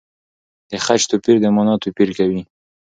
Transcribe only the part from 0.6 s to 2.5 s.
د خج توپیر د مانا توپیر کوي.